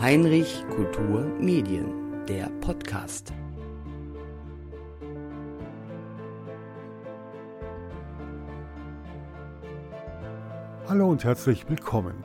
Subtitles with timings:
[0.00, 3.32] Heinrich Kultur Medien, der Podcast.
[10.88, 12.24] Hallo und herzlich willkommen.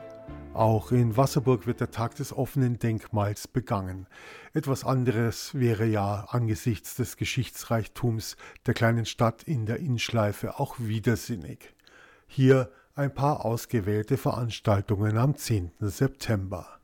[0.56, 4.06] Auch in Wasserburg wird der Tag des offenen Denkmals begangen.
[4.54, 11.74] Etwas anderes wäre ja angesichts des Geschichtsreichtums der kleinen Stadt in der Innschleife auch widersinnig.
[12.26, 15.72] Hier ein paar ausgewählte Veranstaltungen am 10.
[15.80, 16.80] September.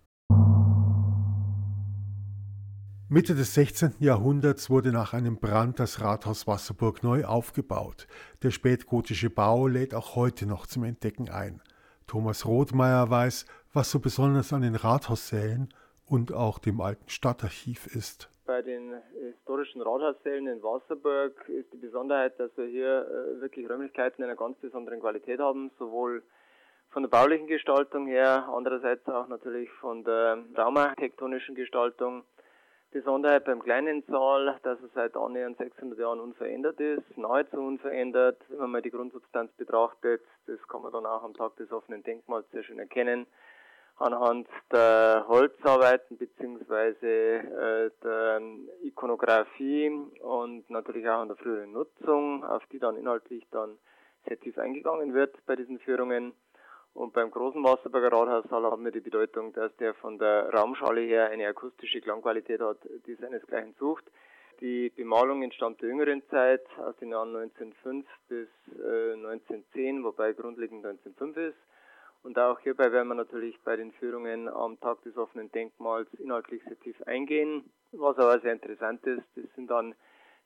[3.08, 3.94] Mitte des 16.
[4.00, 8.06] Jahrhunderts wurde nach einem Brand das Rathaus Wasserburg neu aufgebaut.
[8.42, 11.62] Der spätgotische Bau lädt auch heute noch zum Entdecken ein.
[12.12, 15.72] Thomas Rothmeier weiß, was so besonders an den Rathaussälen
[16.06, 18.28] und auch dem alten Stadtarchiv ist.
[18.44, 24.22] Bei den historischen Rathaussälen in Wasserburg ist die Besonderheit, dass wir hier äh, wirklich Räumlichkeiten
[24.22, 26.22] einer ganz besonderen Qualität haben, sowohl
[26.90, 32.24] von der baulichen Gestaltung her, andererseits auch natürlich von der raumarchitektonischen Gestaltung.
[32.92, 38.38] Besonderheit beim kleinen Saal, dass er seit annähernd 600 Jahren unverändert ist, nahezu unverändert.
[38.48, 42.02] Wenn man mal die Grundsubstanz betrachtet, das kann man dann auch am Tag des offenen
[42.02, 43.26] Denkmals sehr schön erkennen,
[43.96, 48.42] anhand der Holzarbeiten beziehungsweise äh, der
[48.82, 49.88] Ikonografie
[50.20, 53.78] und natürlich auch an der früheren Nutzung, auf die dann inhaltlich dann
[54.28, 56.34] sehr tief eingegangen wird bei diesen Führungen.
[56.94, 61.30] Und beim großen Wasserburger Rathaussaal haben wir die Bedeutung, dass der von der Raumschale her
[61.30, 64.04] eine akustische Klangqualität hat, die seinesgleichen sucht.
[64.60, 68.48] Die Bemalung entstammt der jüngeren Zeit, aus den Jahren 1905 bis
[68.78, 71.58] äh, 1910, wobei grundlegend 1905 ist.
[72.22, 76.62] Und auch hierbei werden wir natürlich bei den Führungen am Tag des offenen Denkmals inhaltlich
[76.64, 77.64] sehr tief eingehen.
[77.90, 79.94] Was aber sehr interessant ist, das sind dann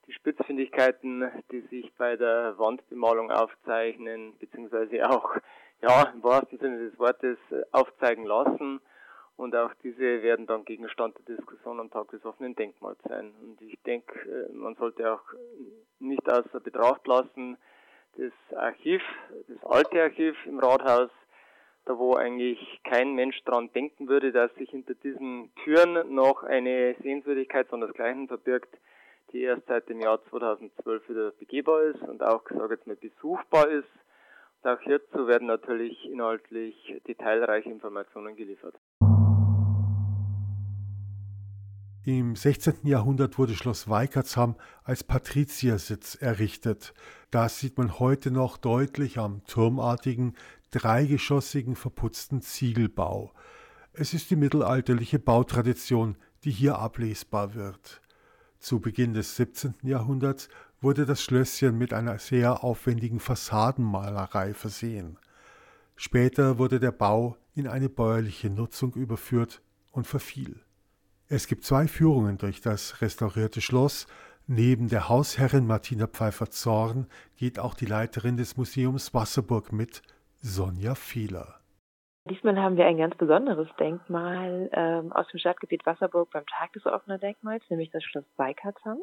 [0.06, 5.36] die Spitzfindigkeiten, die sich bei der Wandbemalung aufzeichnen, beziehungsweise auch
[5.82, 8.80] ja, im wahrsten Sinne des Wortes äh, aufzeigen lassen.
[9.36, 13.34] Und auch diese werden dann Gegenstand der Diskussion am Tag des offenen Denkmals sein.
[13.42, 15.22] Und ich denke, äh, man sollte auch
[15.98, 17.56] nicht außer Betracht lassen,
[18.16, 19.02] das Archiv,
[19.48, 21.10] das alte Archiv im Rathaus,
[21.84, 26.96] da wo eigentlich kein Mensch dran denken würde, dass sich hinter diesen Türen noch eine
[27.02, 28.74] Sehenswürdigkeit sondersgleichen verbirgt,
[29.32, 33.68] die erst seit dem Jahr 2012 wieder begehbar ist und auch, sage jetzt mal, besuchbar
[33.68, 33.88] ist.
[34.66, 36.74] Auch hierzu werden natürlich inhaltlich
[37.06, 38.74] detailreiche Informationen geliefert.
[42.04, 42.78] Im 16.
[42.82, 46.94] Jahrhundert wurde Schloss Weikertsham als Patriziersitz errichtet.
[47.30, 50.34] Das sieht man heute noch deutlich am turmartigen,
[50.72, 53.32] dreigeschossigen, verputzten Ziegelbau.
[53.92, 58.02] Es ist die mittelalterliche Bautradition, die hier ablesbar wird.
[58.58, 59.74] Zu Beginn des 17.
[59.82, 60.48] Jahrhunderts
[60.80, 65.18] wurde das Schlösschen mit einer sehr aufwendigen Fassadenmalerei versehen.
[65.96, 70.60] Später wurde der Bau in eine bäuerliche Nutzung überführt und verfiel.
[71.28, 74.06] Es gibt zwei Führungen durch das restaurierte Schloss.
[74.46, 77.06] Neben der Hausherrin Martina Pfeiffer-Zorn
[77.36, 80.02] geht auch die Leiterin des Museums Wasserburg mit,
[80.36, 81.60] Sonja Fehler.
[82.28, 86.84] Diesmal haben wir ein ganz besonderes Denkmal ähm, aus dem Stadtgebiet Wasserburg beim Tag des
[86.86, 88.98] offenen Denkmals, nämlich das Schloss Weikatzam.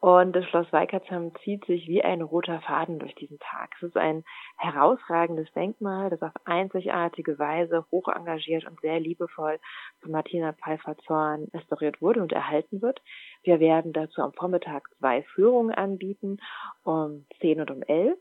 [0.00, 3.74] Und das Schloss Weikatzam zieht sich wie ein roter Faden durch diesen Tag.
[3.76, 4.24] Es ist ein
[4.56, 9.58] herausragendes Denkmal, das auf einzigartige Weise hoch engagiert und sehr liebevoll
[10.00, 13.02] von Martina Pfeiffer-Zorn restauriert wurde und erhalten wird.
[13.42, 16.38] Wir werden dazu am Vormittag zwei Führungen anbieten,
[16.82, 18.16] um 10 und um 11.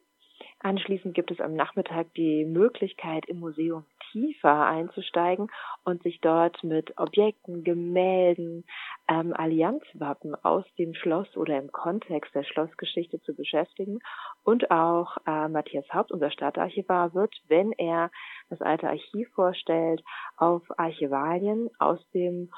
[0.62, 5.50] Anschließend gibt es am Nachmittag die Möglichkeit, im Museum tiefer einzusteigen
[5.86, 8.66] und sich dort mit Objekten, Gemälden,
[9.08, 14.00] ähm, Allianzwappen aus dem Schloss oder im Kontext der Schlossgeschichte zu beschäftigen.
[14.44, 18.12] Und auch äh, Matthias Haupt, unser Stadtarchivar, wird, wenn er
[18.50, 20.04] das alte Archiv vorstellt,
[20.36, 22.52] auf Archivalien aus dem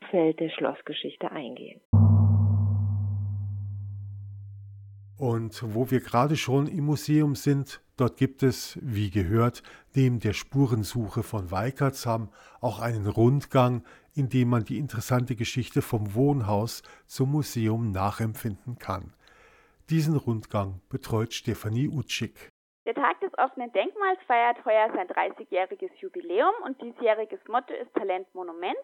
[0.00, 1.80] Umfeld der Schlossgeschichte eingehen.
[5.22, 9.62] Und wo wir gerade schon im Museum sind, dort gibt es, wie gehört,
[9.94, 13.84] neben der Spurensuche von Weikertsham auch einen Rundgang,
[14.16, 19.14] in dem man die interessante Geschichte vom Wohnhaus zum Museum nachempfinden kann.
[19.90, 22.48] Diesen Rundgang betreut Stefanie Utschik.
[22.84, 28.26] Der Tag des offenen Denkmals feiert heuer sein 30-jähriges Jubiläum und diesjähriges Motto ist Talent
[28.34, 28.74] Monument.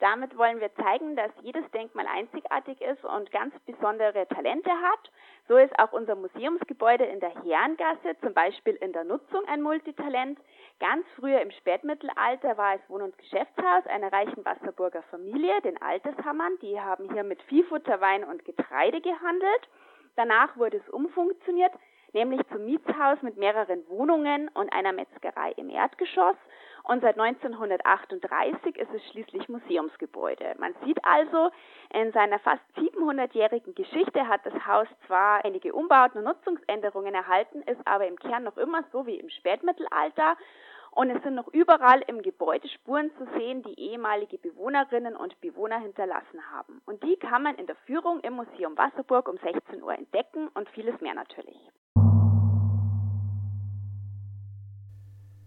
[0.00, 5.10] Damit wollen wir zeigen, dass jedes Denkmal einzigartig ist und ganz besondere Talente hat.
[5.46, 10.38] So ist auch unser Museumsgebäude in der Herrengasse zum Beispiel in der Nutzung ein Multitalent.
[10.80, 16.58] Ganz früher im Spätmittelalter war es Wohn- und Geschäftshaus einer reichen Wasserburger Familie, den Alteshammern.
[16.60, 19.68] Die haben hier mit Viehfutter, Wein und Getreide gehandelt.
[20.16, 21.72] Danach wurde es umfunktioniert
[22.14, 26.36] nämlich zum Mietshaus mit mehreren Wohnungen und einer Metzgerei im Erdgeschoss.
[26.84, 30.54] Und seit 1938 ist es schließlich Museumsgebäude.
[30.58, 31.50] Man sieht also,
[31.92, 37.80] in seiner fast 700-jährigen Geschichte hat das Haus zwar einige Umbauten und Nutzungsänderungen erhalten, ist
[37.86, 40.36] aber im Kern noch immer so wie im Spätmittelalter.
[40.90, 45.80] Und es sind noch überall im Gebäude Spuren zu sehen, die ehemalige Bewohnerinnen und Bewohner
[45.80, 46.82] hinterlassen haben.
[46.86, 50.68] Und die kann man in der Führung im Museum Wasserburg um 16 Uhr entdecken und
[50.68, 51.58] vieles mehr natürlich.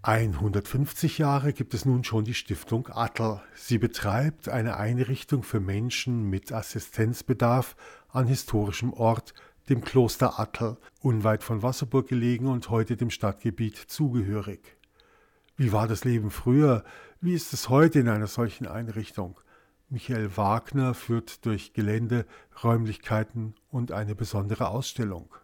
[0.07, 3.41] 150 Jahre gibt es nun schon die Stiftung Attel.
[3.55, 7.75] Sie betreibt eine Einrichtung für Menschen mit Assistenzbedarf
[8.07, 9.33] an historischem Ort,
[9.67, 14.77] dem Kloster Attel, unweit von Wasserburg gelegen und heute dem Stadtgebiet zugehörig.
[15.57, 16.85] Wie war das Leben früher?
[17.19, 19.37] Wie ist es heute in einer solchen Einrichtung?
[19.89, 22.25] Michael Wagner führt durch Gelände,
[22.63, 25.35] Räumlichkeiten und eine besondere Ausstellung.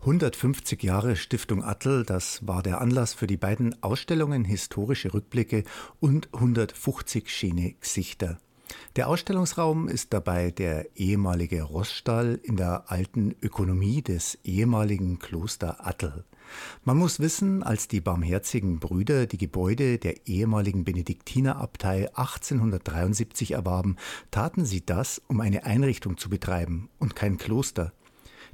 [0.00, 5.64] 150 Jahre Stiftung Attel, das war der Anlass für die beiden Ausstellungen Historische Rückblicke
[5.98, 8.38] und 150 Schiene Gesichter.
[8.94, 16.24] Der Ausstellungsraum ist dabei der ehemalige Rossstall in der alten Ökonomie des ehemaligen Kloster Attel.
[16.84, 23.96] Man muss wissen, als die barmherzigen Brüder die Gebäude der ehemaligen Benediktinerabtei 1873 erwarben,
[24.30, 27.92] taten sie das, um eine Einrichtung zu betreiben und kein Kloster.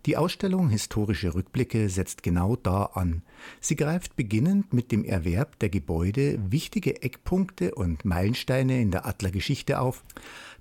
[0.05, 3.23] Die Ausstellung Historische Rückblicke setzt genau da an.
[3.61, 9.79] Sie greift beginnend mit dem Erwerb der Gebäude wichtige Eckpunkte und Meilensteine in der Adlergeschichte
[9.79, 10.03] auf.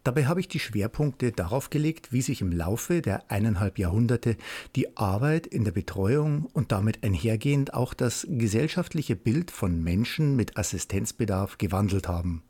[0.03, 4.37] Dabei habe ich die Schwerpunkte darauf gelegt, wie sich im Laufe der eineinhalb Jahrhunderte
[4.75, 10.55] die Arbeit in der Betreuung und damit einhergehend auch das gesellschaftliche Bild von Menschen mit
[10.55, 12.43] Assistenzbedarf gewandelt haben.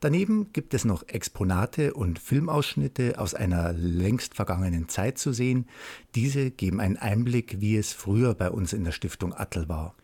[0.00, 5.66] Daneben gibt es noch Exponate und Filmausschnitte aus einer längst vergangenen Zeit zu sehen.
[6.14, 9.94] Diese geben einen Einblick, wie es früher bei uns in der Stiftung Attel war.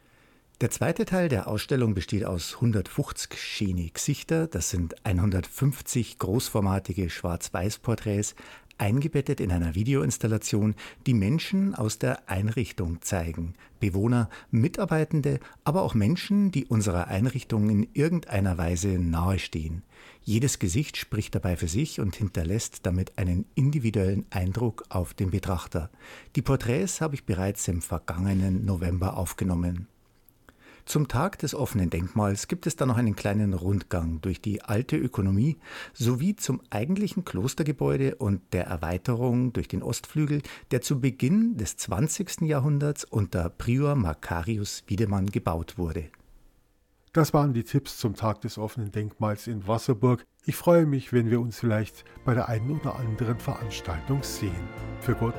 [0.61, 3.29] Der zweite Teil der Ausstellung besteht aus 150
[3.59, 8.37] Genie-Gesichter, das sind 150 großformatige Schwarz-Weiß-Porträts,
[8.79, 10.75] eingebettet in einer Videoinstallation,
[11.06, 13.55] die Menschen aus der Einrichtung zeigen.
[13.81, 19.82] Bewohner, Mitarbeitende, aber auch Menschen, die unserer Einrichtung in irgendeiner Weise nahestehen.
[20.23, 25.91] Jedes Gesicht spricht dabei für sich und hinterlässt damit einen individuellen Eindruck auf den Betrachter.
[26.35, 29.88] Die Porträts habe ich bereits im vergangenen November aufgenommen.
[30.87, 34.99] Zum Tag des offenen Denkmals gibt es dann noch einen kleinen Rundgang durch die alte
[34.99, 35.57] Ökonomie
[35.95, 40.43] sowie zum eigentlichen Klostergebäude und der Erweiterung durch den Ostflügel,
[40.73, 42.43] der zu Beginn des 20.
[42.43, 46.11] Jahrhunderts unter Prior Macarius Wiedemann gebaut wurde.
[47.15, 50.25] Das waren die Tipps zum Tag des offenen Denkmals in Wasserburg.
[50.45, 54.69] Ich freue mich, wenn wir uns vielleicht bei der einen oder anderen Veranstaltung sehen.
[55.01, 55.35] Für Gott